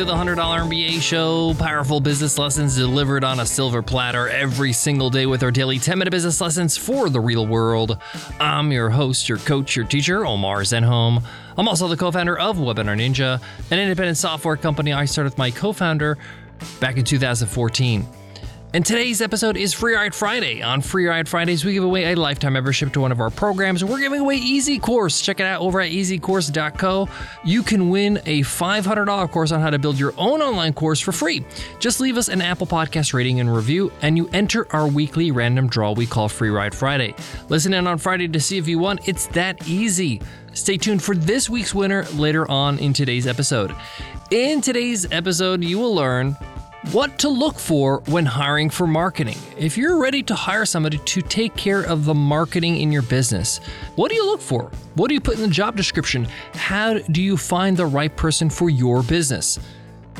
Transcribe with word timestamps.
to 0.00 0.06
the 0.06 0.14
$100 0.14 0.36
MBA 0.36 0.98
show. 1.02 1.52
Powerful 1.58 2.00
business 2.00 2.38
lessons 2.38 2.74
delivered 2.74 3.22
on 3.22 3.40
a 3.40 3.44
silver 3.44 3.82
platter 3.82 4.30
every 4.30 4.72
single 4.72 5.10
day 5.10 5.26
with 5.26 5.42
our 5.42 5.50
daily 5.50 5.78
10 5.78 5.98
minute 5.98 6.10
business 6.10 6.40
lessons 6.40 6.74
for 6.74 7.10
the 7.10 7.20
real 7.20 7.46
world. 7.46 7.98
I'm 8.40 8.72
your 8.72 8.88
host, 8.88 9.28
your 9.28 9.36
coach, 9.36 9.76
your 9.76 9.84
teacher, 9.84 10.24
Omar 10.24 10.62
Zenhom. 10.62 11.22
I'm 11.58 11.68
also 11.68 11.86
the 11.86 11.98
co 11.98 12.10
founder 12.10 12.38
of 12.38 12.56
Webinar 12.56 12.96
Ninja, 12.96 13.42
an 13.70 13.78
independent 13.78 14.16
software 14.16 14.56
company 14.56 14.94
I 14.94 15.04
started 15.04 15.32
with 15.32 15.38
my 15.38 15.50
co 15.50 15.74
founder 15.74 16.16
back 16.80 16.96
in 16.96 17.04
2014. 17.04 18.19
And 18.72 18.86
today's 18.86 19.20
episode 19.20 19.56
is 19.56 19.74
Free 19.74 19.96
Ride 19.96 20.14
Friday. 20.14 20.62
On 20.62 20.80
Free 20.80 21.08
Ride 21.08 21.28
Fridays, 21.28 21.64
we 21.64 21.72
give 21.72 21.82
away 21.82 22.12
a 22.12 22.14
lifetime 22.14 22.52
membership 22.52 22.92
to 22.92 23.00
one 23.00 23.10
of 23.10 23.18
our 23.18 23.28
programs. 23.28 23.84
We're 23.84 23.98
giving 23.98 24.20
away 24.20 24.36
Easy 24.36 24.78
Course. 24.78 25.20
Check 25.20 25.40
it 25.40 25.46
out 25.46 25.60
over 25.60 25.80
at 25.80 25.90
easycourse.co. 25.90 27.08
You 27.42 27.64
can 27.64 27.90
win 27.90 28.18
a 28.26 28.42
$500 28.42 29.30
course 29.32 29.50
on 29.50 29.60
how 29.60 29.70
to 29.70 29.78
build 29.80 29.98
your 29.98 30.14
own 30.16 30.40
online 30.40 30.72
course 30.72 31.00
for 31.00 31.10
free. 31.10 31.44
Just 31.80 31.98
leave 31.98 32.16
us 32.16 32.28
an 32.28 32.40
Apple 32.40 32.68
Podcast 32.68 33.12
rating 33.12 33.40
and 33.40 33.52
review, 33.52 33.90
and 34.02 34.16
you 34.16 34.28
enter 34.32 34.72
our 34.72 34.86
weekly 34.86 35.32
random 35.32 35.66
draw 35.66 35.90
we 35.90 36.06
call 36.06 36.28
Free 36.28 36.50
Ride 36.50 36.74
Friday. 36.74 37.16
Listen 37.48 37.74
in 37.74 37.88
on 37.88 37.98
Friday 37.98 38.28
to 38.28 38.38
see 38.38 38.56
if 38.56 38.68
you 38.68 38.78
won. 38.78 39.00
It's 39.04 39.26
that 39.28 39.66
easy. 39.66 40.22
Stay 40.52 40.76
tuned 40.76 41.02
for 41.02 41.16
this 41.16 41.50
week's 41.50 41.74
winner 41.74 42.04
later 42.14 42.48
on 42.48 42.78
in 42.78 42.92
today's 42.92 43.26
episode. 43.26 43.74
In 44.30 44.60
today's 44.60 45.10
episode, 45.10 45.64
you 45.64 45.76
will 45.80 45.92
learn 45.92 46.36
what 46.92 47.18
to 47.18 47.28
look 47.28 47.58
for 47.58 48.00
when 48.06 48.24
hiring 48.24 48.70
for 48.70 48.86
marketing. 48.86 49.36
If 49.58 49.76
you're 49.76 49.98
ready 49.98 50.22
to 50.24 50.34
hire 50.34 50.64
somebody 50.64 50.98
to 50.98 51.22
take 51.22 51.54
care 51.56 51.82
of 51.82 52.04
the 52.04 52.14
marketing 52.14 52.78
in 52.78 52.90
your 52.90 53.02
business, 53.02 53.58
what 53.96 54.08
do 54.08 54.14
you 54.14 54.24
look 54.26 54.40
for? 54.40 54.70
What 54.94 55.08
do 55.08 55.14
you 55.14 55.20
put 55.20 55.34
in 55.34 55.42
the 55.42 55.48
job 55.48 55.76
description? 55.76 56.26
How 56.54 56.94
do 56.94 57.22
you 57.22 57.36
find 57.36 57.76
the 57.76 57.86
right 57.86 58.14
person 58.16 58.48
for 58.48 58.70
your 58.70 59.02
business? 59.02 59.58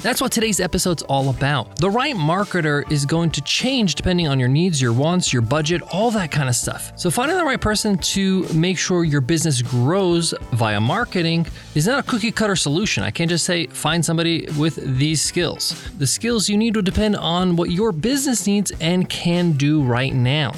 That's 0.02 0.22
what 0.22 0.32
today's 0.32 0.60
episode's 0.60 1.02
all 1.02 1.28
about. 1.28 1.76
The 1.76 1.90
right 1.90 2.16
marketer 2.16 2.90
is 2.90 3.04
going 3.04 3.30
to 3.32 3.42
change 3.42 3.96
depending 3.96 4.28
on 4.28 4.40
your 4.40 4.48
needs, 4.48 4.80
your 4.80 4.94
wants, 4.94 5.30
your 5.30 5.42
budget, 5.42 5.82
all 5.92 6.10
that 6.12 6.30
kind 6.30 6.48
of 6.48 6.56
stuff. 6.56 6.92
So, 6.96 7.10
finding 7.10 7.36
the 7.36 7.44
right 7.44 7.60
person 7.60 7.98
to 7.98 8.48
make 8.54 8.78
sure 8.78 9.04
your 9.04 9.20
business 9.20 9.60
grows 9.60 10.32
via 10.52 10.80
marketing 10.80 11.46
is 11.74 11.86
not 11.86 11.98
a 11.98 12.02
cookie 12.02 12.32
cutter 12.32 12.56
solution. 12.56 13.02
I 13.02 13.10
can't 13.10 13.28
just 13.28 13.44
say 13.44 13.66
find 13.66 14.02
somebody 14.02 14.46
with 14.58 14.76
these 14.98 15.20
skills. 15.20 15.90
The 15.98 16.06
skills 16.06 16.48
you 16.48 16.56
need 16.56 16.76
will 16.76 16.82
depend 16.82 17.16
on 17.16 17.54
what 17.56 17.70
your 17.70 17.92
business 17.92 18.46
needs 18.46 18.72
and 18.80 19.06
can 19.06 19.52
do 19.52 19.82
right 19.82 20.14
now. 20.14 20.54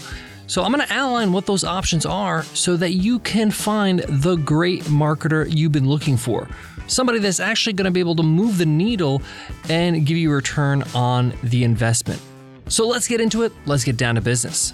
So, 0.46 0.62
I'm 0.62 0.72
going 0.72 0.86
to 0.86 0.92
outline 0.92 1.32
what 1.32 1.46
those 1.46 1.64
options 1.64 2.06
are 2.06 2.44
so 2.44 2.77
that 2.77 2.92
you 2.92 3.18
can 3.18 3.50
find 3.50 4.04
the 4.08 4.36
great 4.36 4.82
marketer 4.84 5.52
you've 5.52 5.72
been 5.72 5.88
looking 5.88 6.16
for 6.16 6.48
somebody 6.86 7.19
that's 7.19 7.41
actually 7.41 7.72
going 7.75 7.86
to 7.86 7.91
be 7.91 8.00
able 8.00 8.16
to 8.16 8.22
move 8.22 8.58
the 8.58 8.66
needle 8.66 9.22
and 9.69 10.06
give 10.06 10.16
you 10.16 10.30
a 10.30 10.34
return 10.34 10.83
on 10.94 11.33
the 11.42 11.64
investment. 11.64 12.20
So 12.69 12.86
let's 12.86 13.08
get 13.08 13.20
into 13.20 13.42
it. 13.42 13.52
Let's 13.66 13.84
get 13.84 13.97
down 13.97 14.14
to 14.14 14.20
business. 14.20 14.72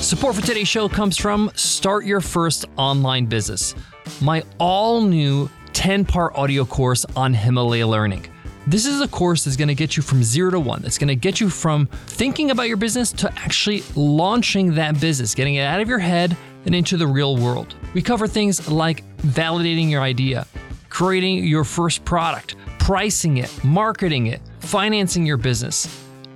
Support 0.00 0.36
for 0.36 0.42
today's 0.42 0.68
show 0.68 0.88
comes 0.88 1.16
from 1.16 1.50
Start 1.54 2.04
Your 2.04 2.20
First 2.20 2.66
Online 2.76 3.24
Business, 3.24 3.74
my 4.20 4.44
all 4.58 5.00
new 5.00 5.48
10 5.72 6.04
part 6.04 6.34
audio 6.36 6.64
course 6.64 7.06
on 7.16 7.32
Himalaya 7.32 7.86
Learning. 7.86 8.26
This 8.66 8.86
is 8.86 9.00
a 9.00 9.08
course 9.08 9.44
that's 9.44 9.56
going 9.56 9.68
to 9.68 9.74
get 9.74 9.96
you 9.96 10.02
from 10.02 10.22
zero 10.22 10.50
to 10.50 10.60
one. 10.60 10.82
That's 10.82 10.98
going 10.98 11.08
to 11.08 11.16
get 11.16 11.40
you 11.40 11.48
from 11.48 11.86
thinking 11.86 12.50
about 12.50 12.68
your 12.68 12.76
business 12.76 13.10
to 13.12 13.32
actually 13.38 13.82
launching 13.96 14.74
that 14.74 15.00
business, 15.00 15.34
getting 15.34 15.56
it 15.56 15.62
out 15.62 15.80
of 15.80 15.88
your 15.88 15.98
head 15.98 16.36
and 16.64 16.74
into 16.74 16.96
the 16.96 17.06
real 17.06 17.36
world. 17.36 17.74
We 17.94 18.02
cover 18.02 18.26
things 18.26 18.70
like 18.70 19.04
validating 19.18 19.90
your 19.90 20.02
idea, 20.02 20.46
creating 20.88 21.44
your 21.44 21.64
first 21.64 22.04
product, 22.04 22.56
pricing 22.78 23.38
it, 23.38 23.64
marketing 23.64 24.26
it, 24.26 24.40
financing 24.60 25.26
your 25.26 25.36
business, 25.36 25.88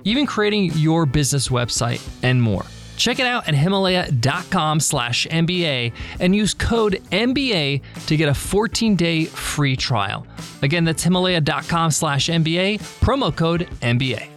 even 0.03 0.25
creating 0.25 0.71
your 0.75 1.05
business 1.05 1.49
website, 1.49 2.01
and 2.23 2.41
more. 2.41 2.65
Check 2.97 3.19
it 3.19 3.27
out 3.27 3.47
at 3.47 3.53
himalaya.com 3.53 4.79
slash 4.79 5.27
MBA 5.27 5.93
and 6.19 6.35
use 6.35 6.53
code 6.53 7.01
MBA 7.11 7.81
to 8.07 8.17
get 8.17 8.27
a 8.27 8.31
14-day 8.31 9.25
free 9.25 9.75
trial. 9.75 10.25
Again, 10.63 10.83
that's 10.83 11.03
himalaya.com 11.03 11.91
slash 11.91 12.27
MBA, 12.27 12.79
promo 12.99 13.35
code 13.35 13.69
MBA. 13.81 14.36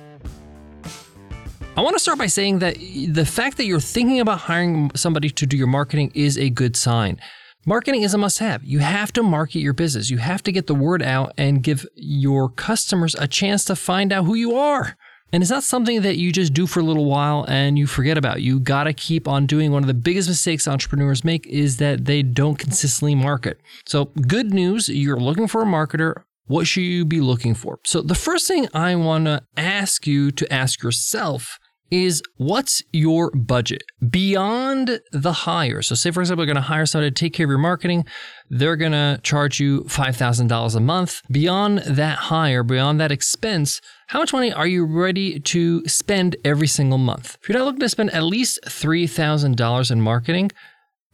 I 1.81 1.83
want 1.83 1.97
to 1.97 1.99
start 1.99 2.19
by 2.19 2.27
saying 2.27 2.59
that 2.59 2.77
the 2.77 3.25
fact 3.25 3.57
that 3.57 3.65
you're 3.65 3.81
thinking 3.81 4.21
about 4.21 4.41
hiring 4.41 4.91
somebody 4.95 5.31
to 5.31 5.47
do 5.47 5.57
your 5.57 5.67
marketing 5.67 6.13
is 6.15 6.37
a 6.37 6.51
good 6.51 6.77
sign. 6.77 7.19
Marketing 7.65 8.03
is 8.03 8.13
a 8.13 8.19
must 8.19 8.39
have. 8.39 8.63
You 8.63 8.81
have 8.81 9.15
to 9.15 9.23
market 9.23 9.61
your 9.61 9.73
business. 9.73 10.11
You 10.11 10.19
have 10.19 10.43
to 10.43 10.53
get 10.53 10.67
the 10.67 10.75
word 10.75 11.03
out 11.03 11.33
and 11.39 11.63
give 11.63 11.87
your 11.95 12.51
customers 12.51 13.17
a 13.19 13.27
chance 13.27 13.65
to 13.65 13.75
find 13.75 14.13
out 14.13 14.27
who 14.27 14.35
you 14.35 14.57
are. 14.57 14.95
And 15.33 15.43
it's 15.43 15.49
not 15.51 15.63
something 15.63 16.03
that 16.03 16.19
you 16.19 16.33
just 16.33 16.53
do 16.53 16.67
for 16.67 16.81
a 16.81 16.83
little 16.83 17.07
while 17.07 17.47
and 17.49 17.79
you 17.79 17.87
forget 17.87 18.19
about. 18.19 18.43
You 18.43 18.61
got 18.61 18.85
to 18.85 18.93
keep 18.93 19.27
on 19.27 19.47
doing. 19.47 19.73
One 19.73 19.83
of 19.83 19.87
the 19.87 19.95
biggest 19.95 20.29
mistakes 20.29 20.69
entrepreneurs 20.69 21.25
make 21.25 21.47
is 21.47 21.79
that 21.79 22.05
they 22.05 22.23
don't 22.23 22.59
consistently 22.59 23.15
market. 23.15 23.59
So, 23.87 24.11
good 24.29 24.53
news, 24.53 24.91
you're 24.91 25.19
looking 25.19 25.49
for 25.49 25.63
a 25.63 25.65
marketer. 25.65 26.25
What 26.47 26.67
should 26.67 26.83
you 26.83 27.07
be 27.07 27.23
looking 27.23 27.55
for? 27.55 27.79
So, 27.87 28.03
the 28.03 28.15
first 28.15 28.47
thing 28.47 28.69
I 28.75 28.97
want 28.97 29.25
to 29.25 29.45
ask 29.57 30.07
you 30.07 30.31
to 30.33 30.53
ask 30.53 30.83
yourself 30.83 31.59
is 31.91 32.23
what's 32.37 32.83
your 32.93 33.31
budget 33.33 33.83
beyond 34.09 35.01
the 35.13 35.33
hire? 35.33 35.83
So, 35.83 35.95
say 35.95 36.11
for 36.11 36.21
example, 36.21 36.45
you're 36.45 36.55
going 36.55 36.63
to 36.63 36.69
hire 36.69 36.87
somebody 36.87 37.11
to 37.11 37.15
take 37.15 37.33
care 37.33 37.45
of 37.45 37.51
your 37.51 37.59
marketing, 37.59 38.05
they're 38.49 38.77
going 38.77 38.93
to 38.93 39.21
charge 39.23 39.61
you 39.61 39.83
$5,000 39.83 40.77
a 40.77 40.81
month. 40.81 41.23
Beyond 41.31 41.79
that 41.79 42.19
hire, 42.19 42.63
beyond 42.63 43.01
that 43.01 43.13
expense, 43.13 43.81
how 44.09 44.19
much 44.19 44.33
money 44.33 44.53
are 44.53 44.67
you 44.67 44.85
ready 44.85 45.41
to 45.41 45.87
spend 45.87 46.37
every 46.45 46.67
single 46.67 46.99
month? 46.99 47.37
If 47.43 47.49
you're 47.49 47.59
not 47.59 47.65
looking 47.65 47.81
to 47.81 47.89
spend 47.89 48.11
at 48.11 48.25
least 48.25 48.61
$3,000 48.67 49.91
in 49.91 50.01
marketing, 50.01 50.51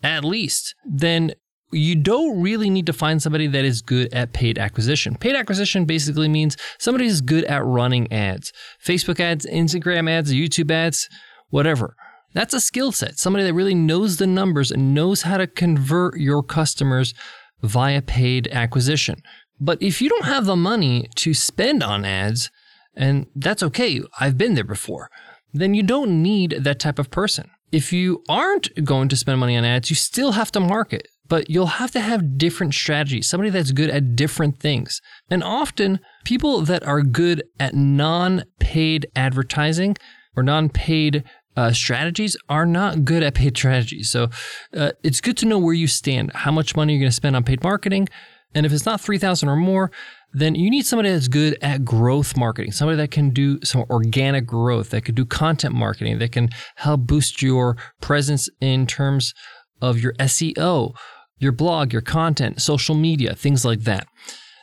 at 0.02 0.24
least, 0.24 0.74
then 0.84 1.32
you 1.72 1.96
don't 1.96 2.40
really 2.40 2.70
need 2.70 2.86
to 2.86 2.92
find 2.92 3.20
somebody 3.20 3.46
that 3.48 3.64
is 3.64 3.82
good 3.82 4.12
at 4.12 4.32
paid 4.32 4.58
acquisition. 4.58 5.16
Paid 5.16 5.34
acquisition 5.34 5.84
basically 5.84 6.28
means 6.28 6.56
somebody 6.78 7.06
is 7.06 7.20
good 7.20 7.44
at 7.44 7.64
running 7.64 8.10
ads 8.12 8.52
Facebook 8.84 9.20
ads, 9.20 9.46
Instagram 9.46 10.08
ads, 10.08 10.32
YouTube 10.32 10.70
ads, 10.70 11.08
whatever. 11.50 11.96
That's 12.34 12.54
a 12.54 12.60
skill 12.60 12.92
set. 12.92 13.18
Somebody 13.18 13.44
that 13.44 13.54
really 13.54 13.74
knows 13.74 14.18
the 14.18 14.26
numbers 14.26 14.70
and 14.70 14.94
knows 14.94 15.22
how 15.22 15.38
to 15.38 15.46
convert 15.46 16.18
your 16.18 16.42
customers 16.42 17.14
via 17.62 18.02
paid 18.02 18.48
acquisition. 18.48 19.22
But 19.58 19.82
if 19.82 20.02
you 20.02 20.08
don't 20.08 20.26
have 20.26 20.44
the 20.44 20.56
money 20.56 21.08
to 21.16 21.32
spend 21.32 21.82
on 21.82 22.04
ads, 22.04 22.50
and 22.94 23.26
that's 23.34 23.62
okay, 23.62 24.02
I've 24.20 24.36
been 24.36 24.54
there 24.54 24.64
before, 24.64 25.10
then 25.54 25.72
you 25.72 25.82
don't 25.82 26.22
need 26.22 26.58
that 26.60 26.78
type 26.78 26.98
of 26.98 27.10
person. 27.10 27.50
If 27.72 27.92
you 27.92 28.22
aren't 28.28 28.84
going 28.84 29.08
to 29.08 29.16
spend 29.16 29.40
money 29.40 29.56
on 29.56 29.64
ads, 29.64 29.88
you 29.88 29.96
still 29.96 30.32
have 30.32 30.52
to 30.52 30.60
market 30.60 31.08
but 31.28 31.50
you'll 31.50 31.66
have 31.66 31.90
to 31.92 32.00
have 32.00 32.38
different 32.38 32.74
strategies, 32.74 33.28
somebody 33.28 33.50
that's 33.50 33.72
good 33.72 33.90
at 33.90 34.16
different 34.16 34.60
things. 34.60 35.00
And 35.30 35.42
often, 35.42 36.00
people 36.24 36.62
that 36.62 36.84
are 36.84 37.02
good 37.02 37.42
at 37.58 37.74
non 37.74 38.44
paid 38.58 39.06
advertising 39.16 39.96
or 40.36 40.42
non 40.42 40.68
paid 40.68 41.24
uh, 41.56 41.72
strategies 41.72 42.36
are 42.48 42.66
not 42.66 43.04
good 43.04 43.22
at 43.22 43.34
paid 43.34 43.56
strategies. 43.56 44.10
So 44.10 44.28
uh, 44.76 44.92
it's 45.02 45.20
good 45.20 45.36
to 45.38 45.46
know 45.46 45.58
where 45.58 45.74
you 45.74 45.86
stand, 45.86 46.32
how 46.34 46.52
much 46.52 46.76
money 46.76 46.92
you're 46.92 47.00
going 47.00 47.10
to 47.10 47.16
spend 47.16 47.34
on 47.34 47.44
paid 47.44 47.62
marketing. 47.62 48.08
And 48.54 48.64
if 48.64 48.72
it's 48.72 48.86
not 48.86 49.00
3000 49.00 49.48
or 49.48 49.56
more, 49.56 49.90
then 50.32 50.54
you 50.54 50.70
need 50.70 50.84
somebody 50.84 51.10
that's 51.10 51.28
good 51.28 51.56
at 51.62 51.84
growth 51.84 52.36
marketing, 52.36 52.72
somebody 52.72 52.96
that 52.98 53.10
can 53.10 53.30
do 53.30 53.58
some 53.64 53.84
organic 53.88 54.46
growth, 54.46 54.90
that 54.90 55.04
can 55.04 55.14
do 55.14 55.24
content 55.24 55.74
marketing, 55.74 56.18
that 56.18 56.32
can 56.32 56.50
help 56.76 57.02
boost 57.06 57.40
your 57.40 57.76
presence 58.00 58.48
in 58.60 58.86
terms 58.86 59.32
of 59.80 59.98
your 59.98 60.12
SEO, 60.14 60.94
your 61.38 61.52
blog, 61.52 61.92
your 61.92 62.02
content, 62.02 62.60
social 62.60 62.94
media, 62.94 63.34
things 63.34 63.64
like 63.64 63.80
that. 63.80 64.06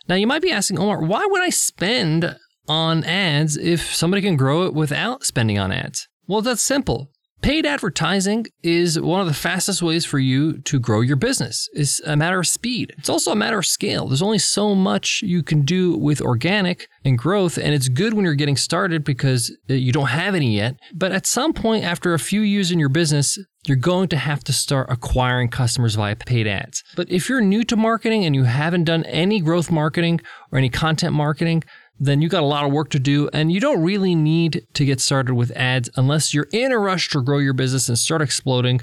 Now, 0.07 0.15
you 0.15 0.27
might 0.27 0.41
be 0.41 0.51
asking, 0.51 0.79
Omar, 0.79 1.01
why 1.01 1.25
would 1.25 1.41
I 1.41 1.49
spend 1.49 2.35
on 2.67 3.03
ads 3.03 3.57
if 3.57 3.93
somebody 3.93 4.21
can 4.21 4.35
grow 4.35 4.63
it 4.63 4.73
without 4.73 5.23
spending 5.23 5.59
on 5.59 5.71
ads? 5.71 6.07
Well, 6.27 6.41
that's 6.41 6.61
simple. 6.61 7.12
Paid 7.43 7.65
advertising 7.65 8.45
is 8.63 8.97
one 8.97 9.19
of 9.19 9.27
the 9.27 9.33
fastest 9.33 9.81
ways 9.81 10.05
for 10.05 10.17
you 10.17 10.59
to 10.59 10.79
grow 10.79 11.01
your 11.01 11.17
business. 11.17 11.67
It's 11.73 11.99
a 12.05 12.15
matter 12.15 12.39
of 12.39 12.47
speed. 12.47 12.95
It's 12.97 13.09
also 13.09 13.33
a 13.33 13.35
matter 13.35 13.59
of 13.59 13.65
scale. 13.65 14.07
There's 14.07 14.21
only 14.21 14.39
so 14.39 14.73
much 14.73 15.21
you 15.21 15.43
can 15.43 15.63
do 15.63 15.97
with 15.97 16.21
organic 16.21 16.87
and 17.03 17.17
growth, 17.17 17.57
and 17.57 17.73
it's 17.73 17.89
good 17.89 18.13
when 18.13 18.23
you're 18.23 18.35
getting 18.35 18.55
started 18.55 19.03
because 19.03 19.53
uh, 19.69 19.73
you 19.73 19.91
don't 19.91 20.07
have 20.07 20.35
any 20.35 20.55
yet. 20.55 20.77
But 20.93 21.11
at 21.11 21.27
some 21.27 21.51
point, 21.51 21.83
after 21.83 22.13
a 22.13 22.19
few 22.19 22.39
years 22.39 22.71
in 22.71 22.79
your 22.79 22.87
business, 22.87 23.37
you're 23.67 23.75
going 23.75 24.07
to 24.09 24.17
have 24.17 24.43
to 24.45 24.53
start 24.53 24.87
acquiring 24.89 25.49
customers 25.49 25.95
via 25.95 26.15
paid 26.15 26.47
ads. 26.47 26.81
But 26.95 27.11
if 27.11 27.27
you're 27.27 27.41
new 27.41 27.65
to 27.65 27.75
marketing 27.75 28.23
and 28.23 28.33
you 28.35 28.43
haven't 28.43 28.85
done 28.85 29.03
any 29.03 29.41
growth 29.41 29.69
marketing 29.69 30.21
or 30.51 30.57
any 30.57 30.69
content 30.69 31.13
marketing, 31.13 31.63
then 31.99 32.21
you 32.21 32.29
got 32.29 32.43
a 32.43 32.47
lot 32.47 32.65
of 32.65 32.71
work 32.71 32.89
to 32.89 32.99
do 32.99 33.29
and 33.33 33.51
you 33.51 33.59
don't 33.59 33.81
really 33.81 34.15
need 34.15 34.65
to 34.73 34.85
get 34.85 34.99
started 34.99 35.35
with 35.35 35.51
ads 35.51 35.89
unless 35.95 36.33
you're 36.33 36.47
in 36.51 36.71
a 36.71 36.77
rush 36.77 37.09
to 37.09 37.21
grow 37.21 37.37
your 37.37 37.53
business 37.53 37.87
and 37.87 37.97
start 37.97 38.21
exploding. 38.21 38.81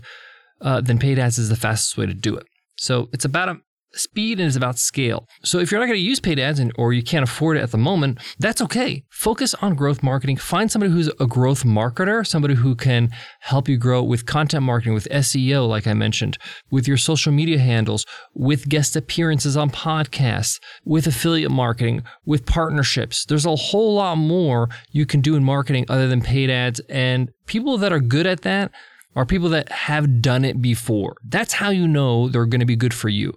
Uh, 0.61 0.81
then 0.81 0.99
paid 0.99 1.19
ads 1.19 1.39
is 1.39 1.49
the 1.49 1.57
fastest 1.57 1.97
way 1.97 2.07
to 2.07 2.15
do 2.15 2.37
it. 2.37 2.47
So 2.77 3.09
it's 3.13 3.25
about 3.25 3.49
a 3.49 3.57
speed 3.95 4.39
and 4.39 4.47
it's 4.47 4.57
about 4.57 4.79
scale. 4.79 5.27
So 5.45 5.59
if 5.59 5.71
you're 5.71 5.81
not 5.81 5.87
going 5.87 5.99
to 5.99 6.05
use 6.05 6.21
paid 6.21 6.39
ads 6.39 6.59
and, 6.59 6.73
or 6.77 6.93
you 6.93 7.03
can't 7.03 7.25
afford 7.25 7.57
it 7.57 7.63
at 7.63 7.71
the 7.71 7.79
moment, 7.79 8.19
that's 8.39 8.61
okay. 8.63 9.05
Focus 9.11 9.55
on 9.55 9.75
growth 9.75 10.03
marketing. 10.03 10.37
Find 10.37 10.71
somebody 10.71 10.93
who's 10.93 11.11
a 11.21 11.27
growth 11.27 11.65
marketer, 11.65 12.27
somebody 12.27 12.55
who 12.55 12.75
can 12.75 13.11
help 13.41 13.69
you 13.69 13.77
grow 13.77 14.03
with 14.03 14.27
content 14.27 14.65
marketing, 14.65 14.95
with 14.95 15.09
SEO, 15.11 15.69
like 15.69 15.87
I 15.87 15.95
mentioned, 15.95 16.39
with 16.71 16.87
your 16.87 16.97
social 16.97 17.33
media 17.33 17.59
handles, 17.59 18.07
with 18.35 18.69
guest 18.69 18.97
appearances 18.97 19.57
on 19.57 19.71
podcasts, 19.71 20.61
with 20.85 21.07
affiliate 21.07 21.51
marketing, 21.51 22.03
with 22.25 22.47
partnerships. 22.47 23.25
There's 23.25 23.47
a 23.47 23.57
whole 23.57 23.95
lot 23.95 24.17
more 24.17 24.69
you 24.93 25.07
can 25.07 25.21
do 25.21 25.37
in 25.37 25.45
marketing 25.45 25.87
other 25.89 26.09
than 26.09 26.21
paid 26.21 26.51
ads. 26.51 26.81
And 26.89 27.31
people 27.47 27.79
that 27.79 27.93
are 27.93 28.01
good 28.01 28.27
at 28.27 28.43
that 28.43 28.71
are 29.17 29.27
people 29.27 29.49
that 29.49 29.71
have 29.73 30.23
done 30.23 30.45
it 30.45 30.63
before. 30.63 31.17
That's 31.25 31.55
how 31.55 31.71
you 31.71 31.89
know 31.89 32.29
they're 32.29 32.47
going 32.47 32.61
to 32.61 32.67
be 32.67 32.77
good 32.77 32.95
for 32.95 33.09
you 33.09 33.35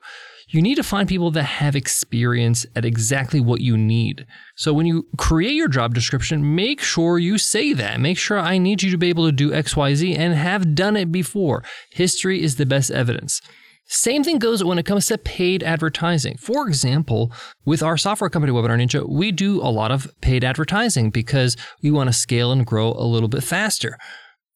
you 0.53 0.61
need 0.61 0.75
to 0.75 0.83
find 0.83 1.09
people 1.09 1.31
that 1.31 1.43
have 1.43 1.75
experience 1.75 2.63
at 2.75 2.85
exactly 2.85 3.39
what 3.39 3.59
you 3.59 3.75
need. 3.75 4.27
So 4.55 4.71
when 4.71 4.85
you 4.85 5.07
create 5.17 5.55
your 5.55 5.67
job 5.67 5.95
description, 5.95 6.55
make 6.55 6.79
sure 6.79 7.17
you 7.17 7.39
say 7.39 7.73
that. 7.73 7.99
Make 7.99 8.19
sure 8.19 8.37
I 8.37 8.59
need 8.59 8.83
you 8.83 8.91
to 8.91 8.97
be 8.97 9.09
able 9.09 9.25
to 9.25 9.31
do 9.31 9.49
XYZ 9.49 10.15
and 10.15 10.35
have 10.35 10.75
done 10.75 10.95
it 10.95 11.11
before. 11.11 11.63
History 11.89 12.43
is 12.43 12.57
the 12.57 12.67
best 12.67 12.91
evidence. 12.91 13.41
Same 13.87 14.23
thing 14.23 14.37
goes 14.37 14.63
when 14.63 14.77
it 14.77 14.85
comes 14.85 15.07
to 15.07 15.17
paid 15.17 15.63
advertising. 15.63 16.37
For 16.37 16.67
example, 16.67 17.33
with 17.65 17.81
our 17.81 17.97
software 17.97 18.29
company 18.29 18.53
Webinar 18.53 18.79
Ninja, 18.79 19.09
we 19.09 19.31
do 19.31 19.59
a 19.59 19.73
lot 19.73 19.91
of 19.91 20.07
paid 20.21 20.43
advertising 20.43 21.09
because 21.09 21.57
we 21.81 21.89
want 21.89 22.09
to 22.09 22.13
scale 22.13 22.51
and 22.51 22.63
grow 22.63 22.91
a 22.91 23.03
little 23.03 23.27
bit 23.27 23.43
faster. 23.43 23.97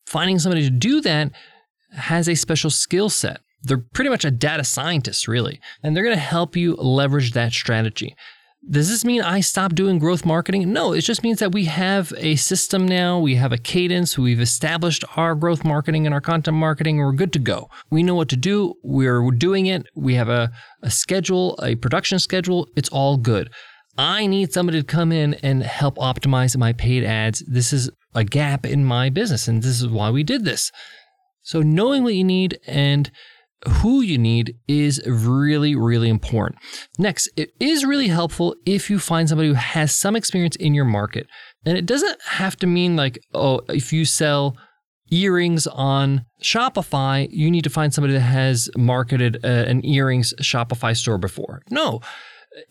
Finding 0.06 0.38
somebody 0.38 0.62
to 0.62 0.70
do 0.70 1.02
that 1.02 1.32
has 1.94 2.30
a 2.30 2.36
special 2.36 2.70
skill 2.70 3.10
set. 3.10 3.42
They're 3.68 3.84
pretty 3.94 4.10
much 4.10 4.26
a 4.26 4.32
data 4.32 4.64
scientist, 4.64 5.28
really, 5.28 5.60
and 5.84 5.96
they're 5.96 6.04
going 6.04 6.16
to 6.16 6.22
help 6.22 6.56
you 6.56 6.76
leverage 6.76 7.34
that 7.34 7.52
strategy. 7.52 8.16
Does 8.70 8.90
this 8.90 9.06
mean 9.06 9.22
I 9.22 9.40
stop 9.40 9.76
doing 9.76 9.98
growth 9.98 10.26
marketing? 10.26 10.74
No, 10.74 10.92
it 10.92 11.02
just 11.02 11.24
means 11.24 11.40
that 11.40 11.54
we 11.54 11.66
have 11.66 12.12
a 12.18 12.36
system 12.36 12.86
now, 12.86 13.18
we 13.18 13.36
have 13.36 13.54
a 13.54 13.58
cadence, 13.58 14.18
we've 14.18 14.42
established 14.42 15.06
our 15.16 15.36
growth 15.36 15.64
marketing 15.64 16.06
and 16.06 16.14
our 16.14 16.20
content 16.20 16.58
marketing, 16.58 16.98
we're 16.98 17.14
good 17.14 17.32
to 17.34 17.40
go. 17.40 17.70
We 17.92 18.04
know 18.04 18.16
what 18.16 18.28
to 18.30 18.36
do, 18.36 18.74
we're 18.84 19.32
doing 19.32 19.68
it, 19.68 19.86
we 19.96 20.16
have 20.16 20.28
a, 20.28 20.52
a 20.82 20.90
schedule, 20.90 21.58
a 21.64 21.76
production 21.76 22.20
schedule, 22.20 22.68
it's 22.76 22.90
all 22.90 23.16
good. 23.16 23.50
I 23.98 24.28
need 24.28 24.52
somebody 24.52 24.82
to 24.82 24.86
come 24.86 25.12
in 25.12 25.36
and 25.36 25.64
help 25.64 25.96
optimize 25.98 26.58
my 26.58 26.74
paid 26.74 27.04
ads. 27.04 27.44
This 27.48 27.72
is 27.72 27.90
a 28.14 28.24
gap 28.24 28.66
in 28.66 28.84
my 28.84 29.10
business, 29.10 29.48
and 29.48 29.64
this 29.64 29.82
is 29.82 29.88
why 29.88 30.10
we 30.10 30.24
did 30.24 30.44
this. 30.44 30.72
So, 31.42 31.62
knowing 31.62 32.04
what 32.04 32.16
you 32.16 32.26
need 32.26 32.60
and 32.68 33.10
who 33.68 34.02
you 34.02 34.18
need 34.18 34.56
is 34.68 35.02
really, 35.08 35.76
really 35.76 36.10
important. 36.10 36.60
Next, 37.00 37.30
it 37.36 37.52
is 37.60 37.86
really 37.86 38.08
helpful 38.08 38.56
if 38.66 38.90
you 38.90 39.00
find 39.00 39.28
somebody 39.28 39.50
who 39.50 39.56
has 39.56 39.94
some 39.94 40.16
experience 40.16 40.56
in 40.58 40.74
your 40.74 40.86
market. 40.86 41.28
And 41.66 41.78
it 41.78 41.86
doesn't 41.86 42.22
have 42.24 42.56
to 42.58 42.68
mean 42.68 42.96
like, 42.96 43.20
oh, 43.34 43.62
if 43.70 43.92
you 43.92 44.06
sell 44.06 44.56
earrings 45.12 45.68
on 45.68 46.26
Shopify, 46.42 47.28
you 47.32 47.50
need 47.50 47.64
to 47.64 47.70
find 47.70 47.94
somebody 47.94 48.14
that 48.14 48.20
has 48.22 48.70
marketed 48.78 49.44
uh, 49.44 49.48
an 49.48 49.86
earrings 49.86 50.34
Shopify 50.42 50.96
store 50.96 51.18
before. 51.18 51.62
No, 51.70 52.02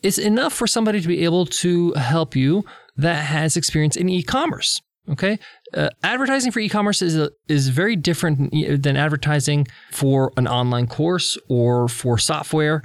it's 0.03 0.17
enough 0.17 0.53
for 0.53 0.67
somebody 0.67 1.01
to 1.01 1.07
be 1.07 1.23
able 1.23 1.45
to 1.45 1.93
help 1.93 2.35
you 2.35 2.63
that 2.95 3.25
has 3.25 3.57
experience 3.57 3.95
in 3.95 4.09
e 4.09 4.23
commerce. 4.23 4.81
Okay, 5.09 5.39
uh, 5.73 5.89
advertising 6.03 6.51
for 6.51 6.59
e-commerce 6.59 7.01
is 7.01 7.29
is 7.47 7.69
very 7.69 7.95
different 7.95 8.51
than 8.83 8.97
advertising 8.97 9.65
for 9.91 10.33
an 10.35 10.47
online 10.47 10.87
course 10.87 11.37
or 11.47 11.87
for 11.87 12.17
software 12.17 12.81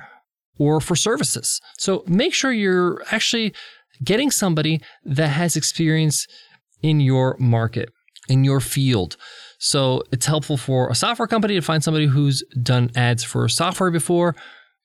or 0.58 0.80
for 0.80 0.94
services. 0.94 1.60
So 1.78 2.04
make 2.06 2.32
sure 2.32 2.52
you're 2.52 3.02
actually 3.10 3.54
getting 4.04 4.30
somebody 4.30 4.80
that 5.04 5.28
has 5.28 5.56
experience 5.56 6.26
in 6.82 7.00
your 7.00 7.36
market, 7.38 7.88
in 8.28 8.44
your 8.44 8.60
field. 8.60 9.16
So 9.58 10.02
it's 10.12 10.26
helpful 10.26 10.56
for 10.56 10.90
a 10.90 10.94
software 10.94 11.28
company 11.28 11.54
to 11.54 11.62
find 11.62 11.82
somebody 11.82 12.06
who's 12.06 12.42
done 12.62 12.90
ads 12.94 13.24
for 13.24 13.48
software 13.48 13.90
before. 13.90 14.36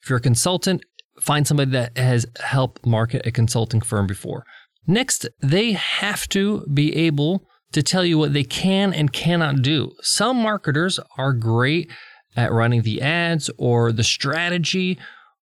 If 0.01 0.09
you're 0.09 0.19
a 0.19 0.21
consultant, 0.21 0.83
find 1.19 1.47
somebody 1.47 1.71
that 1.71 1.97
has 1.97 2.25
helped 2.39 2.85
market 2.85 3.25
a 3.25 3.31
consulting 3.31 3.81
firm 3.81 4.07
before. 4.07 4.45
Next, 4.87 5.27
they 5.41 5.73
have 5.73 6.29
to 6.29 6.65
be 6.73 6.95
able 6.95 7.45
to 7.73 7.83
tell 7.83 8.05
you 8.05 8.17
what 8.17 8.33
they 8.33 8.45
can 8.45 8.93
and 8.93 9.11
cannot 9.11 9.61
do. 9.61 9.91
Some 10.01 10.37
marketers 10.37 10.99
are 11.17 11.33
great 11.33 11.91
at 12.35 12.51
running 12.51 12.83
the 12.83 13.01
ads 13.01 13.49
or 13.57 13.91
the 13.91 14.03
strategy, 14.03 14.97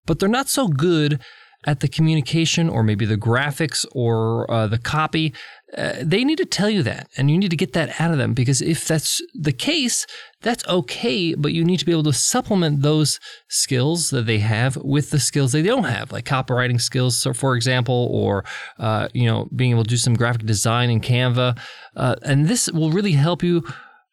but 0.05 0.19
they're 0.19 0.27
not 0.27 0.49
so 0.49 0.67
good 0.67 1.21
at 1.65 1.79
the 1.79 1.87
communication 1.87 2.69
or 2.69 2.83
maybe 2.83 3.05
the 3.05 3.17
graphics 3.17 3.85
or 3.91 4.49
uh, 4.51 4.67
the 4.67 4.77
copy, 4.77 5.33
uh, 5.75 5.93
they 6.01 6.23
need 6.23 6.37
to 6.37 6.45
tell 6.45 6.69
you 6.69 6.83
that 6.83 7.09
and 7.17 7.31
you 7.31 7.37
need 7.37 7.49
to 7.49 7.57
get 7.57 7.73
that 7.73 7.99
out 7.99 8.11
of 8.11 8.17
them 8.17 8.33
because 8.33 8.61
if 8.61 8.87
that's 8.87 9.21
the 9.33 9.51
case, 9.51 10.05
that's 10.41 10.65
okay, 10.67 11.33
but 11.33 11.53
you 11.53 11.65
need 11.65 11.79
to 11.79 11.85
be 11.85 11.91
able 11.91 12.03
to 12.03 12.13
supplement 12.13 12.83
those 12.83 13.19
skills 13.49 14.11
that 14.11 14.27
they 14.27 14.37
have 14.39 14.77
with 14.77 15.09
the 15.09 15.19
skills 15.19 15.51
they 15.51 15.63
don't 15.63 15.85
have, 15.85 16.11
like 16.11 16.25
copywriting 16.25 16.79
skills, 16.79 17.25
for 17.33 17.55
example, 17.55 18.09
or 18.11 18.45
uh, 18.77 19.07
you 19.13 19.25
know 19.25 19.49
being 19.55 19.71
able 19.71 19.83
to 19.83 19.89
do 19.89 19.97
some 19.97 20.13
graphic 20.13 20.45
design 20.45 20.89
in 20.89 21.01
Canva, 21.01 21.57
uh, 21.95 22.15
and 22.21 22.47
this 22.47 22.71
will 22.71 22.91
really 22.91 23.13
help 23.13 23.41
you 23.41 23.63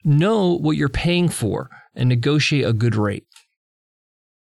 know 0.05 0.57
what 0.57 0.77
you're 0.77 0.89
paying 0.89 1.29
for 1.29 1.69
and 1.95 2.09
negotiate 2.09 2.65
a 2.65 2.73
good 2.73 2.97
rate. 2.97 3.27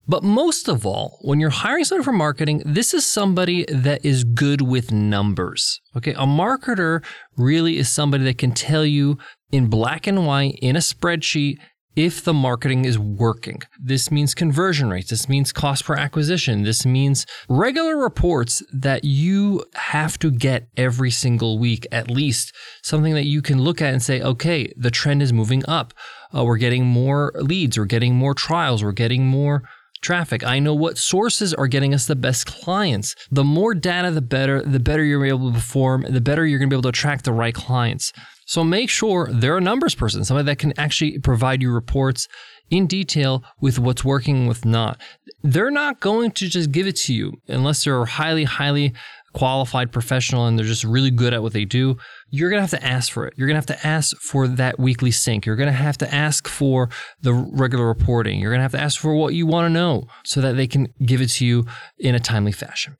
But 0.08 0.22
most 0.22 0.68
of 0.68 0.86
all, 0.86 1.18
when 1.22 1.40
you're 1.40 1.50
hiring 1.50 1.84
someone 1.84 2.04
for 2.04 2.12
marketing, 2.12 2.62
this 2.64 2.94
is 2.94 3.04
somebody 3.04 3.64
that 3.68 4.04
is 4.04 4.24
good 4.24 4.62
with 4.62 4.92
numbers. 4.92 5.80
Okay. 5.96 6.12
A 6.12 6.26
marketer 6.26 7.04
really 7.36 7.78
is 7.78 7.88
somebody 7.88 8.24
that 8.24 8.38
can 8.38 8.52
tell 8.52 8.84
you 8.84 9.18
in 9.50 9.68
black 9.68 10.06
and 10.06 10.26
white 10.26 10.58
in 10.62 10.76
a 10.76 10.80
spreadsheet 10.80 11.56
if 11.96 12.22
the 12.22 12.34
marketing 12.34 12.84
is 12.84 12.98
working. 12.98 13.62
This 13.82 14.10
means 14.10 14.34
conversion 14.34 14.90
rates. 14.90 15.08
This 15.08 15.30
means 15.30 15.50
cost 15.50 15.86
per 15.86 15.94
acquisition. 15.94 16.62
This 16.62 16.84
means 16.84 17.24
regular 17.48 17.96
reports 17.96 18.62
that 18.70 19.04
you 19.04 19.64
have 19.74 20.18
to 20.18 20.30
get 20.30 20.68
every 20.76 21.10
single 21.10 21.58
week, 21.58 21.86
at 21.90 22.10
least 22.10 22.54
something 22.82 23.14
that 23.14 23.24
you 23.24 23.40
can 23.40 23.62
look 23.62 23.80
at 23.80 23.94
and 23.94 24.02
say, 24.02 24.20
okay, 24.20 24.70
the 24.76 24.90
trend 24.90 25.22
is 25.22 25.32
moving 25.32 25.64
up. 25.66 25.94
Uh, 26.36 26.44
we're 26.44 26.58
getting 26.58 26.84
more 26.84 27.32
leads. 27.36 27.78
We're 27.78 27.86
getting 27.86 28.14
more 28.14 28.34
trials. 28.34 28.84
We're 28.84 28.92
getting 28.92 29.26
more 29.26 29.62
traffic. 30.00 30.44
I 30.44 30.58
know 30.58 30.74
what 30.74 30.98
sources 30.98 31.54
are 31.54 31.66
getting 31.66 31.94
us 31.94 32.06
the 32.06 32.16
best 32.16 32.46
clients. 32.46 33.14
The 33.30 33.44
more 33.44 33.74
data, 33.74 34.10
the 34.10 34.22
better. 34.22 34.62
The 34.62 34.80
better 34.80 35.04
you're 35.04 35.24
able 35.24 35.48
to 35.50 35.54
perform, 35.54 36.06
the 36.08 36.20
better 36.20 36.46
you're 36.46 36.58
going 36.58 36.68
to 36.68 36.74
be 36.74 36.76
able 36.76 36.82
to 36.82 36.88
attract 36.90 37.24
the 37.24 37.32
right 37.32 37.54
clients. 37.54 38.12
So 38.46 38.62
make 38.62 38.90
sure 38.90 39.28
they're 39.32 39.56
a 39.56 39.60
numbers 39.60 39.94
person, 39.94 40.24
somebody 40.24 40.46
that 40.46 40.58
can 40.58 40.72
actually 40.78 41.18
provide 41.18 41.62
you 41.62 41.72
reports 41.72 42.28
in 42.70 42.86
detail 42.86 43.42
with 43.60 43.78
what's 43.78 44.04
working 44.04 44.46
what's 44.46 44.64
not. 44.64 45.00
They're 45.42 45.70
not 45.70 46.00
going 46.00 46.30
to 46.32 46.48
just 46.48 46.70
give 46.70 46.86
it 46.86 46.96
to 46.96 47.14
you 47.14 47.40
unless 47.48 47.84
they're 47.84 48.04
highly, 48.04 48.44
highly 48.44 48.92
qualified 49.36 49.92
professional 49.92 50.46
and 50.46 50.58
they're 50.58 50.64
just 50.64 50.82
really 50.82 51.10
good 51.10 51.34
at 51.34 51.42
what 51.42 51.52
they 51.52 51.66
do, 51.66 51.94
you're 52.30 52.48
going 52.48 52.56
to 52.56 52.62
have 52.62 52.80
to 52.80 52.82
ask 52.82 53.12
for 53.12 53.26
it. 53.26 53.34
You're 53.36 53.46
going 53.46 53.54
to 53.54 53.58
have 53.58 53.80
to 53.80 53.86
ask 53.86 54.16
for 54.16 54.48
that 54.48 54.78
weekly 54.78 55.10
sync. 55.10 55.44
You're 55.44 55.56
going 55.56 55.68
to 55.68 55.72
have 55.72 55.98
to 55.98 56.14
ask 56.14 56.48
for 56.48 56.88
the 57.20 57.34
regular 57.34 57.86
reporting. 57.86 58.40
You're 58.40 58.50
going 58.50 58.60
to 58.60 58.62
have 58.62 58.72
to 58.72 58.80
ask 58.80 58.98
for 58.98 59.14
what 59.14 59.34
you 59.34 59.46
want 59.46 59.66
to 59.66 59.70
know 59.70 60.04
so 60.24 60.40
that 60.40 60.56
they 60.56 60.66
can 60.66 60.88
give 61.04 61.20
it 61.20 61.28
to 61.32 61.44
you 61.44 61.66
in 61.98 62.14
a 62.14 62.18
timely 62.18 62.50
fashion. 62.50 62.96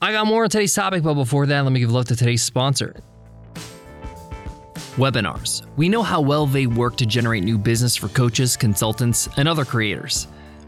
I 0.00 0.12
got 0.12 0.26
more 0.26 0.44
on 0.44 0.50
today's 0.50 0.74
topic, 0.74 1.02
but 1.02 1.12
before 1.12 1.44
that, 1.44 1.60
let 1.60 1.72
me 1.72 1.80
give 1.80 1.92
love 1.92 2.06
to 2.06 2.16
today's 2.16 2.42
sponsor. 2.42 2.96
Webinars. 4.96 5.66
We 5.76 5.90
know 5.90 6.02
how 6.02 6.22
well 6.22 6.46
they 6.46 6.66
work 6.66 6.96
to 6.96 7.06
generate 7.06 7.44
new 7.44 7.58
business 7.58 7.94
for 7.94 8.08
coaches, 8.08 8.56
consultants, 8.56 9.28
and 9.36 9.46
other 9.46 9.66
creators. 9.66 10.26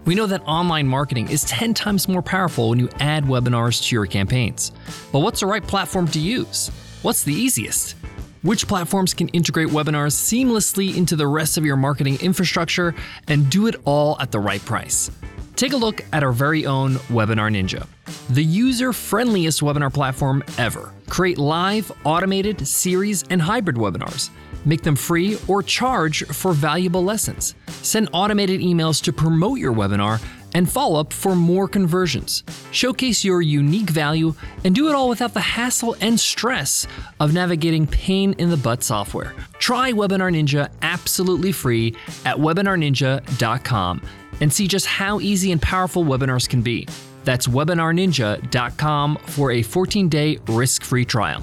We 0.08 0.14
know 0.14 0.26
that 0.28 0.40
online 0.46 0.88
marketing 0.88 1.28
is 1.28 1.44
10 1.44 1.74
times 1.74 2.08
more 2.08 2.22
powerful 2.22 2.70
when 2.70 2.78
you 2.78 2.88
add 2.98 3.24
webinars 3.24 3.86
to 3.86 3.94
your 3.94 4.06
campaigns. 4.06 4.72
But 5.12 5.18
what's 5.18 5.40
the 5.40 5.46
right 5.46 5.62
platform 5.62 6.08
to 6.08 6.18
use? 6.18 6.70
What's 7.02 7.24
the 7.24 7.34
easiest? 7.34 7.94
Which 8.40 8.66
platforms 8.66 9.12
can 9.12 9.28
integrate 9.28 9.68
webinars 9.68 10.14
seamlessly 10.14 10.96
into 10.96 11.14
the 11.14 11.26
rest 11.26 11.58
of 11.58 11.66
your 11.66 11.76
marketing 11.76 12.16
infrastructure 12.22 12.94
and 13.26 13.50
do 13.50 13.66
it 13.66 13.76
all 13.84 14.18
at 14.18 14.32
the 14.32 14.40
right 14.40 14.64
price? 14.64 15.10
Take 15.56 15.74
a 15.74 15.76
look 15.76 16.02
at 16.14 16.22
our 16.22 16.32
very 16.32 16.64
own 16.64 16.94
Webinar 17.12 17.52
Ninja, 17.54 17.86
the 18.30 18.42
user 18.42 18.94
friendliest 18.94 19.60
webinar 19.60 19.92
platform 19.92 20.42
ever. 20.56 20.90
Create 21.10 21.36
live, 21.36 21.92
automated, 22.04 22.66
series, 22.66 23.24
and 23.24 23.42
hybrid 23.42 23.76
webinars 23.76 24.30
Make 24.68 24.82
them 24.82 24.96
free 24.96 25.38
or 25.48 25.62
charge 25.62 26.26
for 26.26 26.52
valuable 26.52 27.02
lessons. 27.02 27.54
Send 27.80 28.10
automated 28.12 28.60
emails 28.60 29.02
to 29.04 29.14
promote 29.14 29.58
your 29.58 29.72
webinar 29.72 30.22
and 30.54 30.70
follow 30.70 31.00
up 31.00 31.10
for 31.10 31.34
more 31.34 31.66
conversions. 31.68 32.42
Showcase 32.70 33.24
your 33.24 33.40
unique 33.40 33.88
value 33.88 34.34
and 34.64 34.74
do 34.74 34.88
it 34.90 34.94
all 34.94 35.08
without 35.08 35.32
the 35.32 35.40
hassle 35.40 35.96
and 36.02 36.20
stress 36.20 36.86
of 37.18 37.32
navigating 37.32 37.86
pain 37.86 38.34
in 38.34 38.50
the 38.50 38.58
butt 38.58 38.82
software. 38.82 39.34
Try 39.58 39.92
Webinar 39.92 40.30
Ninja 40.36 40.70
absolutely 40.82 41.52
free 41.52 41.96
at 42.26 42.36
webinarninja.com 42.36 44.02
and 44.42 44.52
see 44.52 44.68
just 44.68 44.84
how 44.84 45.18
easy 45.20 45.50
and 45.50 45.62
powerful 45.62 46.04
webinars 46.04 46.46
can 46.46 46.60
be. 46.60 46.86
That's 47.24 47.46
webinarninja.com 47.46 49.16
for 49.22 49.52
a 49.52 49.62
14 49.62 50.08
day 50.10 50.38
risk 50.46 50.84
free 50.84 51.06
trial. 51.06 51.42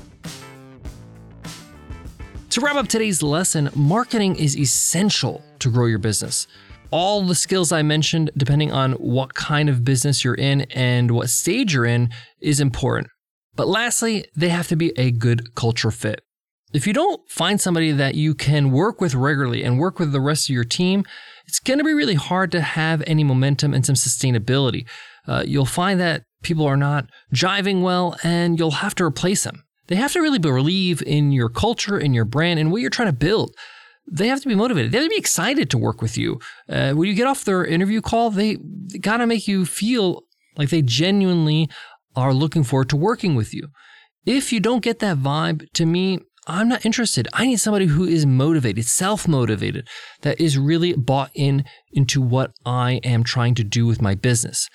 To 2.55 2.61
wrap 2.61 2.77
up 2.77 2.87
today's 2.87 3.21
lesson, 3.21 3.69
marketing 3.75 4.37
is 4.37 4.57
essential 4.57 5.43
to 5.59 5.69
grow 5.69 5.87
your 5.87 5.99
business. 5.99 6.47
All 6.89 7.21
the 7.21 7.35
skills 7.35 7.73
I 7.73 7.81
mentioned, 7.81 8.31
depending 8.37 8.71
on 8.71 8.93
what 8.93 9.33
kind 9.33 9.67
of 9.67 9.83
business 9.83 10.23
you're 10.23 10.35
in 10.35 10.61
and 10.71 11.11
what 11.11 11.29
stage 11.29 11.73
you're 11.73 11.83
in, 11.83 12.11
is 12.39 12.61
important. 12.61 13.09
But 13.57 13.67
lastly, 13.67 14.27
they 14.37 14.47
have 14.47 14.69
to 14.69 14.77
be 14.77 14.97
a 14.97 15.11
good 15.11 15.53
culture 15.55 15.91
fit. 15.91 16.21
If 16.71 16.87
you 16.87 16.93
don't 16.93 17.29
find 17.29 17.59
somebody 17.59 17.91
that 17.91 18.15
you 18.15 18.33
can 18.33 18.71
work 18.71 19.01
with 19.01 19.15
regularly 19.15 19.61
and 19.61 19.77
work 19.77 19.99
with 19.99 20.13
the 20.13 20.21
rest 20.21 20.47
of 20.47 20.53
your 20.53 20.63
team, 20.63 21.03
it's 21.45 21.59
going 21.59 21.79
to 21.79 21.83
be 21.83 21.93
really 21.93 22.15
hard 22.15 22.53
to 22.53 22.61
have 22.61 23.03
any 23.05 23.25
momentum 23.25 23.73
and 23.73 23.85
some 23.85 23.95
sustainability. 23.95 24.87
Uh, 25.27 25.43
you'll 25.45 25.65
find 25.65 25.99
that 25.99 26.23
people 26.41 26.65
are 26.65 26.77
not 26.77 27.09
jiving 27.33 27.81
well 27.81 28.15
and 28.23 28.57
you'll 28.57 28.71
have 28.71 28.95
to 28.95 29.03
replace 29.03 29.43
them. 29.43 29.64
They 29.87 29.95
have 29.95 30.13
to 30.13 30.21
really 30.21 30.39
believe 30.39 31.01
in 31.01 31.31
your 31.31 31.49
culture, 31.49 31.97
in 31.97 32.13
your 32.13 32.25
brand, 32.25 32.59
and 32.59 32.71
what 32.71 32.81
you're 32.81 32.89
trying 32.89 33.09
to 33.09 33.13
build. 33.13 33.55
They 34.07 34.27
have 34.27 34.41
to 34.41 34.47
be 34.47 34.55
motivated. 34.55 34.91
They 34.91 34.99
have 34.99 35.05
to 35.05 35.09
be 35.09 35.17
excited 35.17 35.69
to 35.71 35.77
work 35.77 36.01
with 36.01 36.17
you. 36.17 36.39
Uh, 36.69 36.93
when 36.93 37.07
you 37.07 37.15
get 37.15 37.27
off 37.27 37.43
their 37.43 37.65
interview 37.65 38.01
call, 38.01 38.29
they, 38.29 38.57
they 38.57 38.99
got 38.99 39.17
to 39.17 39.27
make 39.27 39.47
you 39.47 39.65
feel 39.65 40.23
like 40.57 40.69
they 40.69 40.81
genuinely 40.81 41.69
are 42.15 42.33
looking 42.33 42.63
forward 42.63 42.89
to 42.89 42.97
working 42.97 43.35
with 43.35 43.53
you. 43.53 43.69
If 44.25 44.53
you 44.53 44.59
don't 44.59 44.83
get 44.83 44.99
that 44.99 45.17
vibe, 45.17 45.71
to 45.73 45.85
me, 45.85 46.19
I'm 46.47 46.67
not 46.67 46.85
interested. 46.85 47.27
I 47.33 47.47
need 47.47 47.59
somebody 47.59 47.87
who 47.87 48.05
is 48.05 48.25
motivated, 48.25 48.85
self 48.85 49.27
motivated, 49.27 49.87
that 50.21 50.39
is 50.39 50.57
really 50.57 50.93
bought 50.93 51.31
in 51.33 51.65
into 51.91 52.21
what 52.21 52.51
I 52.65 52.99
am 53.03 53.23
trying 53.23 53.55
to 53.55 53.63
do 53.63 53.85
with 53.87 54.01
my 54.01 54.13
business. 54.15 54.69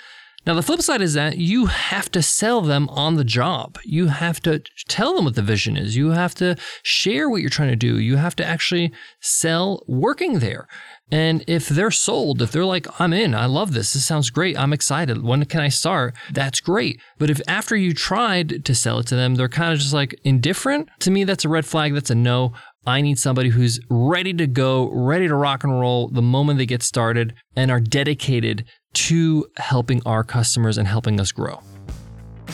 Now, 0.47 0.55
the 0.55 0.63
flip 0.63 0.81
side 0.81 1.03
is 1.03 1.15
that 1.15 1.37
you 1.37 1.67
have 1.67 2.11
to 2.13 2.23
sell 2.23 2.63
them 2.63 2.89
on 2.89 3.17
the 3.17 3.25
job. 3.25 3.79
You 3.85 4.07
have 4.07 4.41
to 4.43 4.63
tell 4.89 5.15
them 5.15 5.27
what 5.27 5.35
the 5.35 5.43
vision 5.43 5.77
is. 5.77 5.97
You 5.97 6.11
have 6.11 6.35
to 6.37 6.57
share 6.83 7.29
what 7.29 7.43
you're 7.43 7.51
trying 7.51 7.71
to 7.71 7.77
do. 7.77 7.99
You 7.99 8.17
have 8.17 8.35
to 8.37 8.45
actually 8.45 8.93
sell 9.21 9.83
working 9.87 10.39
there. 10.39 10.67
And 11.13 11.45
if 11.47 11.69
they're 11.69 11.91
sold, 11.91 12.41
if 12.41 12.53
they're 12.53 12.65
like, 12.65 12.87
I'm 13.01 13.13
in, 13.13 13.35
I 13.35 13.47
love 13.47 13.73
this, 13.73 13.93
this 13.93 14.05
sounds 14.05 14.31
great, 14.31 14.57
I'm 14.57 14.73
excited, 14.73 15.25
when 15.25 15.45
can 15.45 15.61
I 15.61 15.69
start? 15.69 16.15
That's 16.33 16.61
great. 16.61 17.01
But 17.19 17.31
if 17.31 17.41
after 17.49 17.77
you 17.77 17.93
tried 17.93 18.65
to 18.65 18.75
sell 18.77 19.01
it 19.01 19.09
to 19.09 19.17
them, 19.17 19.35
they're 19.35 19.49
kind 19.49 19.73
of 19.73 19.81
just 19.81 19.93
like 19.93 20.19
indifferent, 20.23 20.89
to 21.01 21.11
me, 21.11 21.25
that's 21.25 21.45
a 21.45 21.49
red 21.49 21.67
flag. 21.67 21.95
That's 21.95 22.11
a 22.11 22.15
no. 22.15 22.53
I 22.87 23.03
need 23.03 23.19
somebody 23.19 23.51
who's 23.51 23.79
ready 23.91 24.33
to 24.35 24.47
go, 24.47 24.89
ready 24.91 25.29
to 25.29 25.35
rock 25.35 25.65
and 25.65 25.79
roll 25.79 26.09
the 26.09 26.23
moment 26.23 26.59
they 26.59 26.67
get 26.67 26.83
started 26.83 27.35
and 27.55 27.71
are 27.71 27.81
dedicated 27.81 28.65
to 28.93 29.47
helping 29.57 30.03
our 30.05 30.25
customers 30.25 30.79
and 30.79 30.87
helping 30.87 31.21
us 31.21 31.33
grow. 31.33 31.61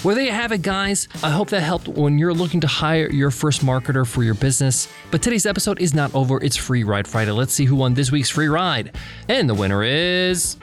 Well, 0.05 0.14
there 0.14 0.25
you 0.25 0.33
have 0.33 0.52
it, 0.52 0.62
guys. 0.62 1.09
I 1.23 1.31
hope 1.31 1.49
that 1.49 1.62
helped 1.62 1.88
when 1.88 2.19
you're 2.19 2.35
looking 2.35 2.61
to 2.61 2.66
hire 2.66 3.11
your 3.11 3.31
first 3.31 3.64
marketer 3.64 4.07
for 4.07 4.23
your 4.23 4.35
business. 4.35 4.88
But 5.11 5.23
today's 5.23 5.47
episode 5.47 5.81
is 5.81 5.95
not 5.95 6.14
over. 6.14 6.43
It's 6.43 6.57
Free 6.57 6.85
Ride 6.85 7.09
Friday. 7.09 7.31
Let's 7.31 7.55
see 7.55 7.64
who 7.64 7.76
won 7.76 7.95
this 7.95 8.12
week's 8.12 8.28
free 8.28 8.49
ride. 8.49 8.95
And 9.28 9.49
the 9.49 9.55
winner 9.55 9.83
is 9.83 10.59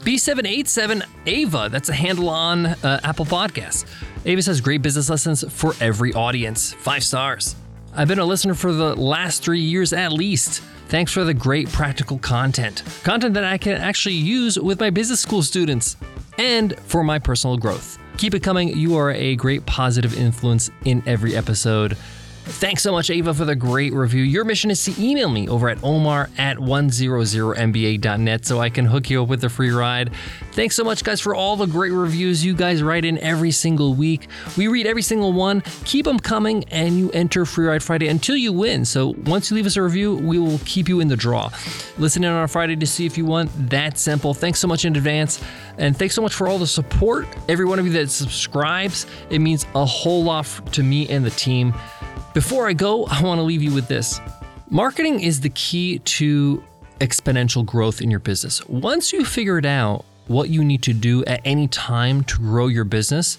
B787 0.00 1.04
Ava. 1.26 1.68
That's 1.70 1.90
a 1.90 1.94
handle 1.94 2.30
on 2.30 2.66
uh, 2.66 3.00
Apple 3.04 3.26
Podcasts. 3.26 3.84
Ava 4.24 4.42
says 4.42 4.60
great 4.60 4.80
business 4.80 5.10
lessons 5.10 5.44
for 5.52 5.74
every 5.80 6.14
audience. 6.14 6.72
Five 6.72 7.04
stars. 7.04 7.56
I've 7.94 8.08
been 8.08 8.18
a 8.18 8.24
listener 8.24 8.54
for 8.54 8.72
the 8.72 8.96
last 8.96 9.42
three 9.42 9.60
years 9.60 9.92
at 9.92 10.12
least. 10.12 10.62
Thanks 10.88 11.12
for 11.12 11.22
the 11.22 11.34
great 11.34 11.68
practical 11.68 12.18
content. 12.18 12.82
Content 13.04 13.34
that 13.34 13.44
I 13.44 13.58
can 13.58 13.74
actually 13.74 14.14
use 14.14 14.58
with 14.58 14.80
my 14.80 14.88
business 14.88 15.20
school 15.20 15.42
students 15.42 15.98
and 16.38 16.78
for 16.80 17.04
my 17.04 17.18
personal 17.18 17.58
growth. 17.58 17.98
Keep 18.16 18.34
it 18.34 18.40
coming. 18.40 18.74
You 18.74 18.96
are 18.96 19.10
a 19.10 19.36
great 19.36 19.66
positive 19.66 20.18
influence 20.18 20.70
in 20.86 21.02
every 21.06 21.36
episode. 21.36 21.98
Thanks 22.48 22.82
so 22.82 22.92
much, 22.92 23.10
Ava, 23.10 23.34
for 23.34 23.44
the 23.44 23.54
great 23.54 23.92
review. 23.92 24.22
Your 24.22 24.42
mission 24.44 24.70
is 24.70 24.82
to 24.86 24.94
email 25.00 25.28
me 25.28 25.48
over 25.48 25.68
at 25.68 25.84
omar 25.84 26.30
at 26.38 26.56
100mba.net 26.56 28.46
so 28.46 28.58
I 28.58 28.70
can 28.70 28.86
hook 28.86 29.10
you 29.10 29.22
up 29.22 29.28
with 29.28 29.42
the 29.42 29.48
free 29.48 29.70
ride. 29.70 30.10
Thanks 30.52 30.74
so 30.74 30.82
much, 30.82 31.04
guys, 31.04 31.20
for 31.20 31.34
all 31.34 31.56
the 31.56 31.66
great 31.66 31.92
reviews 31.92 32.44
you 32.44 32.54
guys 32.54 32.82
write 32.82 33.04
in 33.04 33.18
every 33.18 33.50
single 33.50 33.94
week. 33.94 34.28
We 34.56 34.66
read 34.66 34.86
every 34.86 35.02
single 35.02 35.32
one. 35.32 35.60
Keep 35.84 36.06
them 36.06 36.18
coming, 36.18 36.64
and 36.70 36.98
you 36.98 37.10
enter 37.10 37.44
Free 37.44 37.66
Ride 37.66 37.82
Friday 37.82 38.08
until 38.08 38.36
you 38.36 38.52
win. 38.52 38.84
So 38.84 39.14
once 39.24 39.50
you 39.50 39.54
leave 39.54 39.66
us 39.66 39.76
a 39.76 39.82
review, 39.82 40.16
we 40.16 40.38
will 40.38 40.58
keep 40.64 40.88
you 40.88 41.00
in 41.00 41.08
the 41.08 41.16
draw. 41.16 41.50
Listen 41.98 42.24
in 42.24 42.32
on 42.32 42.42
a 42.42 42.48
Friday 42.48 42.76
to 42.76 42.86
see 42.86 43.06
if 43.06 43.16
you 43.16 43.24
won. 43.24 43.50
That 43.56 43.98
simple. 43.98 44.34
Thanks 44.34 44.58
so 44.58 44.66
much 44.66 44.84
in 44.84 44.96
advance. 44.96 45.40
And 45.76 45.96
thanks 45.96 46.14
so 46.14 46.22
much 46.22 46.34
for 46.34 46.48
all 46.48 46.58
the 46.58 46.66
support. 46.66 47.28
Every 47.48 47.66
one 47.66 47.78
of 47.78 47.86
you 47.86 47.92
that 47.92 48.10
subscribes, 48.10 49.06
it 49.30 49.38
means 49.38 49.64
a 49.76 49.84
whole 49.84 50.24
lot 50.24 50.46
to 50.72 50.82
me 50.82 51.08
and 51.08 51.24
the 51.24 51.30
team. 51.30 51.72
Before 52.38 52.68
I 52.68 52.72
go, 52.72 53.04
I 53.06 53.20
want 53.24 53.40
to 53.40 53.42
leave 53.42 53.64
you 53.64 53.74
with 53.74 53.88
this 53.88 54.20
marketing 54.70 55.18
is 55.18 55.40
the 55.40 55.48
key 55.48 55.98
to 55.98 56.62
exponential 57.00 57.66
growth 57.66 58.00
in 58.00 58.12
your 58.12 58.20
business. 58.20 58.64
Once 58.68 59.12
you 59.12 59.24
figured 59.24 59.66
out 59.66 60.04
what 60.28 60.48
you 60.48 60.62
need 60.62 60.82
to 60.84 60.92
do 60.92 61.24
at 61.24 61.40
any 61.44 61.66
time 61.66 62.22
to 62.22 62.38
grow 62.38 62.68
your 62.68 62.84
business, 62.84 63.38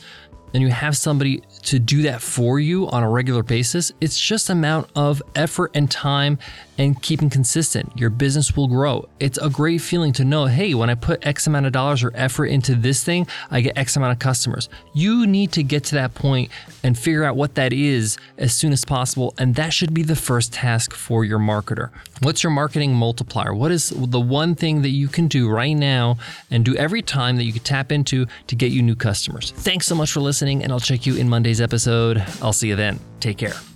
and 0.53 0.61
you 0.61 0.67
have 0.67 0.97
somebody 0.97 1.41
to 1.63 1.79
do 1.79 2.03
that 2.03 2.21
for 2.21 2.59
you 2.59 2.87
on 2.89 3.03
a 3.03 3.09
regular 3.09 3.43
basis, 3.43 3.91
it's 3.99 4.19
just 4.19 4.49
amount 4.49 4.89
of 4.95 5.21
effort 5.35 5.71
and 5.73 5.89
time 5.89 6.39
and 6.77 7.01
keeping 7.01 7.29
consistent. 7.29 7.91
Your 7.99 8.09
business 8.09 8.55
will 8.55 8.69
grow. 8.69 9.09
It's 9.19 9.37
a 9.37 9.49
great 9.49 9.79
feeling 9.79 10.13
to 10.13 10.23
know, 10.23 10.45
hey, 10.45 10.73
when 10.73 10.89
I 10.89 10.95
put 10.95 11.25
X 11.27 11.45
amount 11.45 11.65
of 11.65 11.73
dollars 11.73 12.03
or 12.03 12.11
effort 12.15 12.45
into 12.45 12.73
this 12.73 13.03
thing, 13.03 13.27
I 13.51 13.59
get 13.59 13.77
X 13.77 13.97
amount 13.97 14.13
of 14.13 14.19
customers. 14.19 14.69
You 14.93 15.27
need 15.27 15.51
to 15.53 15.63
get 15.63 15.83
to 15.85 15.95
that 15.95 16.15
point 16.15 16.51
and 16.81 16.97
figure 16.97 17.25
out 17.25 17.35
what 17.35 17.55
that 17.55 17.73
is 17.73 18.17
as 18.37 18.53
soon 18.53 18.71
as 18.71 18.85
possible. 18.85 19.33
And 19.37 19.55
that 19.55 19.73
should 19.73 19.93
be 19.93 20.03
the 20.03 20.15
first 20.15 20.53
task 20.53 20.93
for 20.93 21.25
your 21.25 21.39
marketer. 21.39 21.89
What's 22.21 22.43
your 22.43 22.51
marketing 22.51 22.93
multiplier? 22.93 23.53
What 23.53 23.71
is 23.71 23.89
the 23.89 24.19
one 24.19 24.55
thing 24.55 24.81
that 24.83 24.89
you 24.89 25.09
can 25.09 25.27
do 25.27 25.49
right 25.49 25.73
now 25.73 26.17
and 26.49 26.63
do 26.63 26.75
every 26.77 27.01
time 27.01 27.35
that 27.37 27.43
you 27.43 27.51
can 27.51 27.63
tap 27.63 27.91
into 27.91 28.25
to 28.47 28.55
get 28.55 28.71
you 28.71 28.81
new 28.81 28.95
customers? 28.95 29.51
Thanks 29.51 29.85
so 29.85 29.95
much 29.95 30.13
for 30.13 30.21
listening, 30.21 30.63
and 30.63 30.71
I'll 30.71 30.79
check 30.79 31.05
you 31.05 31.17
in 31.17 31.27
Episode. 31.57 32.23
I'll 32.41 32.53
see 32.53 32.67
you 32.67 32.75
then. 32.75 32.99
Take 33.19 33.37
care. 33.39 33.68